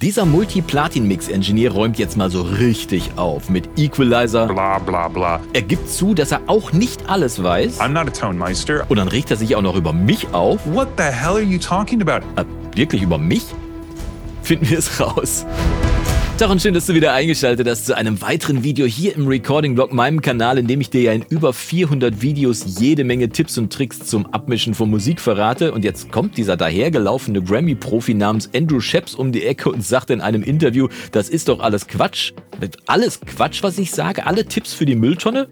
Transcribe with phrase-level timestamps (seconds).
[0.00, 4.46] Dieser Multi-Platin-Mix-Engineer räumt jetzt mal so richtig auf mit Equalizer.
[4.46, 5.40] Blah, blah, blah.
[5.52, 7.80] Er gibt zu, dass er auch nicht alles weiß.
[7.80, 8.86] I'm not a tone meister.
[8.88, 10.60] Und dann regt er sich auch noch über mich auf.
[10.66, 12.24] What the hell are you talking about?
[12.40, 12.44] Äh,
[12.76, 13.42] wirklich über mich?
[14.44, 15.44] Finden wir es raus.
[16.38, 19.74] Tag und schön, dass du wieder eingeschaltet hast zu einem weiteren Video hier im Recording
[19.74, 23.58] Blog, meinem Kanal, in dem ich dir ja in über 400 Videos jede Menge Tipps
[23.58, 25.72] und Tricks zum Abmischen von Musik verrate.
[25.72, 30.20] Und jetzt kommt dieser dahergelaufene Grammy-Profi namens Andrew Sheps um die Ecke und sagt in
[30.20, 32.34] einem Interview, das ist doch alles Quatsch.
[32.86, 34.24] Alles Quatsch, was ich sage?
[34.24, 35.48] Alle Tipps für die Mülltonne?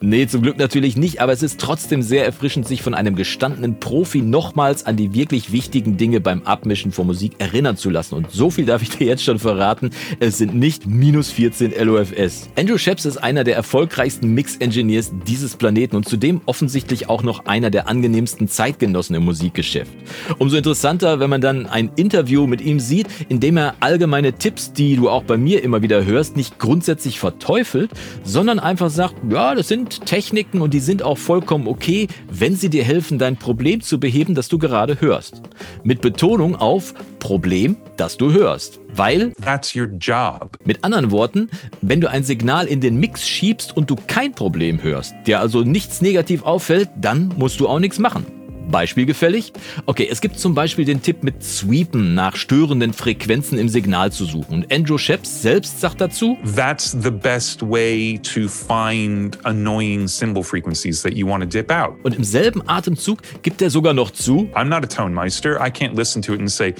[0.00, 3.80] Nee, zum Glück natürlich nicht, aber es ist trotzdem sehr erfrischend, sich von einem gestandenen
[3.80, 8.14] Profi nochmals an die wirklich wichtigen Dinge beim Abmischen von Musik erinnern zu lassen.
[8.14, 12.48] Und so viel darf ich dir jetzt schon verraten, es sind nicht minus 14 LOFS.
[12.56, 17.70] Andrew Sheps ist einer der erfolgreichsten Mix-Engineers dieses Planeten und zudem offensichtlich auch noch einer
[17.70, 19.90] der angenehmsten Zeitgenossen im Musikgeschäft.
[20.38, 24.72] Umso interessanter, wenn man dann ein Interview mit ihm sieht, in dem er allgemeine Tipps,
[24.72, 27.90] die du auch bei mir immer wieder hörst, nicht grundsätzlich verteufelt,
[28.22, 32.54] sondern einfach sagt, ja, das sind sind Techniken und die sind auch vollkommen okay, wenn
[32.54, 35.42] sie dir helfen, dein Problem zu beheben, das du gerade hörst.
[35.82, 38.80] Mit Betonung auf Problem, das du hörst.
[38.94, 40.58] Weil, That's your job.
[40.64, 41.50] mit anderen Worten,
[41.80, 45.62] wenn du ein Signal in den Mix schiebst und du kein Problem hörst, dir also
[45.62, 48.37] nichts negativ auffällt, dann musst du auch nichts machen.
[48.70, 49.52] Beispiel gefällig?
[49.86, 54.24] Okay, es gibt zum Beispiel den Tipp mit Sweepen nach störenden Frequenzen im Signal zu
[54.24, 54.54] suchen.
[54.54, 61.02] Und Andrew Sheps selbst sagt dazu, That's the best way to find annoying cymbal frequencies
[61.02, 61.94] that you want to dip out.
[62.02, 65.56] und im selben Atemzug gibt er sogar noch zu, I'm not a tone meister.
[65.56, 66.74] I can't listen to it and say,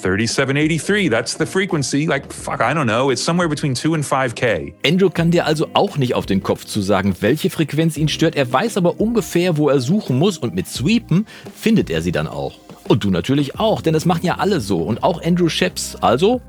[0.00, 2.06] 3783, that's the frequency.
[2.06, 3.10] Like, fuck, I don't know.
[3.10, 4.74] It's somewhere between 2 and 5K.
[4.86, 8.36] Andrew kann dir also auch nicht auf den Kopf zu sagen, welche Frequenz ihn stört.
[8.36, 12.28] Er weiß aber ungefähr, wo er suchen muss und mit Sweepen findet er sie dann
[12.28, 12.60] auch.
[12.86, 15.96] Und du natürlich auch, denn das machen ja alle so und auch Andrew Sheps.
[15.96, 16.40] Also,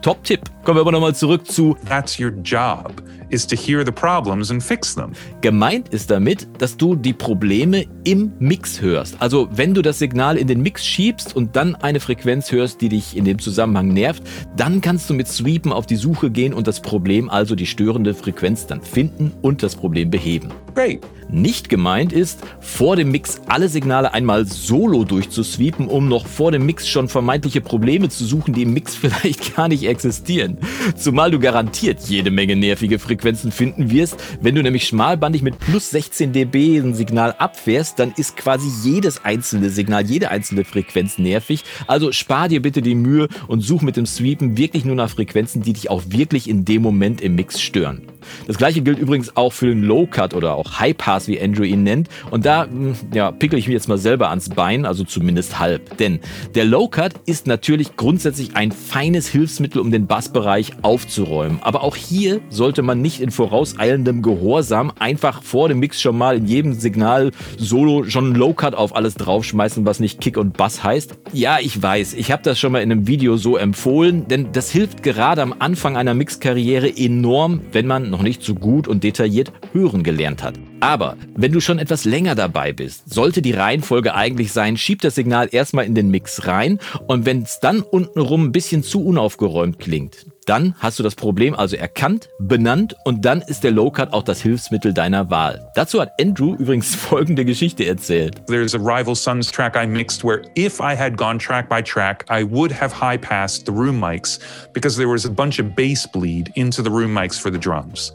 [0.00, 0.40] Top-Tipp.
[0.64, 4.62] Kommen wir aber nochmal zurück zu That's your job, is to hear the problems and
[4.62, 5.12] fix them.
[5.40, 9.16] Gemeint ist damit, dass du die Probleme im Mix hörst.
[9.20, 12.88] Also wenn du das Signal in den Mix schiebst und dann eine Frequenz hörst, die
[12.88, 14.22] dich in dem Zusammenhang nervt,
[14.56, 18.14] dann kannst du mit Sweepen auf die Suche gehen und das Problem, also die störende
[18.14, 20.52] Frequenz, dann finden und das Problem beheben.
[20.74, 21.00] Great.
[21.30, 26.66] Nicht gemeint ist, vor dem Mix alle Signale einmal solo durchzusweepen, um noch vor dem
[26.66, 30.58] Mix schon vermeintliche Probleme zu suchen, die im Mix vielleicht gar nicht existieren.
[30.96, 34.16] Zumal du garantiert jede Menge nervige Frequenzen finden wirst.
[34.40, 39.24] Wenn du nämlich schmalbandig mit plus 16 dB ein Signal abfährst, dann ist quasi jedes
[39.24, 41.64] einzelne Signal, jede einzelne Frequenz nervig.
[41.86, 45.62] Also spar dir bitte die Mühe und such mit dem Sweepen wirklich nur nach Frequenzen,
[45.62, 48.13] die dich auch wirklich in dem Moment im Mix stören.
[48.46, 51.64] Das gleiche gilt übrigens auch für den Low Cut oder auch High Pass, wie Andrew
[51.64, 52.08] ihn nennt.
[52.30, 55.96] Und da mh, ja, pickel ich mir jetzt mal selber ans Bein, also zumindest halb.
[55.98, 56.20] Denn
[56.54, 61.58] der Low Cut ist natürlich grundsätzlich ein feines Hilfsmittel, um den Bassbereich aufzuräumen.
[61.62, 66.36] Aber auch hier sollte man nicht in vorauseilendem Gehorsam einfach vor dem Mix schon mal
[66.36, 70.56] in jedem Signal solo schon einen Low Cut auf alles draufschmeißen, was nicht Kick und
[70.56, 71.14] Bass heißt.
[71.32, 74.70] Ja, ich weiß, ich habe das schon mal in einem Video so empfohlen, denn das
[74.70, 79.52] hilft gerade am Anfang einer Mixkarriere enorm, wenn man noch nicht so gut und detailliert
[79.72, 80.54] hören gelernt hat.
[80.78, 85.16] Aber wenn du schon etwas länger dabei bist, sollte die Reihenfolge eigentlich sein, schieb das
[85.16, 89.80] Signal erstmal in den Mix rein und wenn es dann untenrum ein bisschen zu unaufgeräumt
[89.80, 94.12] klingt, dann hast du das Problem also erkannt, benannt und dann ist der Low Cut
[94.12, 95.70] auch das Hilfsmittel deiner Wahl.
[95.74, 98.42] Dazu hat Andrew übrigens folgende Geschichte erzählt.
[98.46, 102.24] There's a Rival Sons track I mixed where if I had gone track by track,
[102.30, 104.38] I would have high passed the room mics
[104.72, 108.12] because there was a bunch of bass bleed into the room mics for the drums.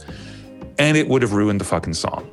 [0.77, 2.29] And it would have ruined the fucking song.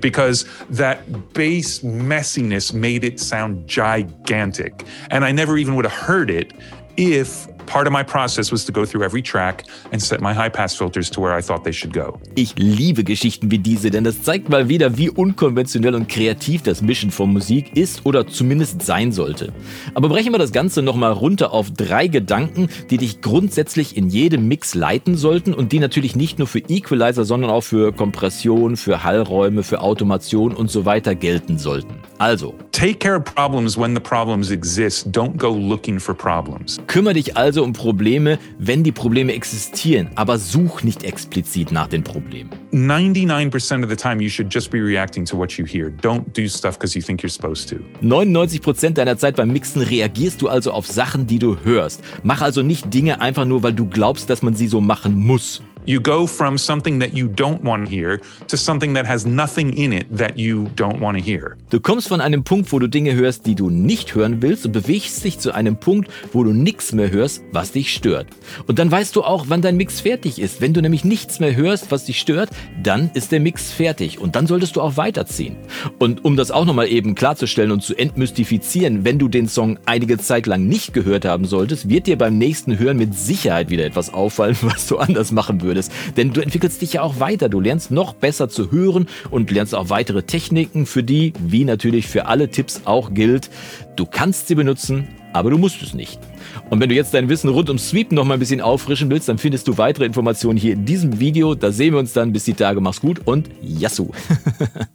[0.00, 4.84] Because that bass messiness made it sound gigantic.
[5.10, 6.52] And I never even would have heard it
[6.96, 10.50] if part of my process was to go through every track and set my high
[10.50, 12.20] pass filters to where I thought they should go.
[12.34, 16.82] Ich liebe Geschichten wie diese, denn das zeigt mal wieder, wie unkonventionell und kreativ das
[16.82, 19.52] Mischen von Musik ist oder zumindest sein sollte.
[19.94, 24.48] Aber brechen wir das Ganze nochmal runter auf drei Gedanken, die dich grundsätzlich in jedem
[24.48, 29.04] Mix leiten sollten und die natürlich nicht nur für Equalizer, sondern auch für Kompression, für
[29.04, 32.01] Hallräume, für Automation und so weiter gelten sollten.
[32.18, 35.12] Also, Take care of problems when the problems exist.
[35.12, 36.80] Don't go looking for problems.
[36.88, 42.02] kümmere dich also um Probleme, wenn die Probleme existieren, aber such nicht explizit nach den
[42.02, 42.50] Problemen.
[42.72, 45.90] 99% of the time, you should just be reacting to what you hear.
[46.02, 47.76] Don't do stuff because you think you're supposed to.
[48.02, 52.02] 99% deiner Zeit beim Mixen reagierst du also auf Sachen, die du hörst.
[52.24, 55.62] Mach also nicht Dinge einfach nur, weil du glaubst, dass man sie so machen muss.
[55.84, 59.72] You go from something that you don't want to hear to something that has nothing
[59.72, 61.56] in it that you don't want to hear.
[61.70, 64.70] Du kommst von einem Punkt, wo du Dinge hörst, die du nicht hören willst und
[64.70, 68.28] bewegst dich zu einem Punkt, wo du nichts mehr hörst, was dich stört.
[68.68, 70.60] Und dann weißt du auch, wann dein Mix fertig ist.
[70.60, 72.50] Wenn du nämlich nichts mehr hörst, was dich stört,
[72.80, 75.56] dann ist der Mix fertig und dann solltest du auch weiterziehen.
[75.98, 80.18] Und um das auch nochmal eben klarzustellen und zu entmystifizieren, wenn du den Song einige
[80.18, 84.14] Zeit lang nicht gehört haben solltest, wird dir beim nächsten Hören mit Sicherheit wieder etwas
[84.14, 85.92] auffallen, was du anders machen würdest würdest.
[86.16, 87.48] Denn du entwickelst dich ja auch weiter.
[87.48, 92.06] Du lernst noch besser zu hören und lernst auch weitere Techniken, für die, wie natürlich
[92.06, 93.50] für alle Tipps auch gilt,
[93.96, 96.20] du kannst sie benutzen, aber du musst es nicht.
[96.68, 99.28] Und wenn du jetzt dein Wissen rund um Sweep noch mal ein bisschen auffrischen willst,
[99.28, 101.54] dann findest du weitere Informationen hier in diesem Video.
[101.54, 102.32] Da sehen wir uns dann.
[102.32, 102.80] Bis die Tage.
[102.80, 104.10] Mach's gut und Yassou!